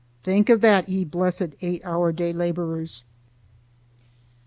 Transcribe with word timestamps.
Think 0.23 0.49
of 0.49 0.61
that, 0.61 0.89
ye 0.89 1.03
blessed 1.05 1.49
eight 1.61 1.85
hour 1.85 2.11
day 2.11 2.33
laborers! 2.33 3.03